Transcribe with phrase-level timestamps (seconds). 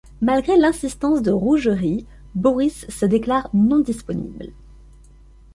[0.19, 4.47] Malgré l'insistance de Rougerie, Boris se déclare non disponible.